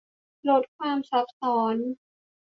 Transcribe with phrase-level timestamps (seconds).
[0.49, 1.75] ลดความซ้ำซ้อน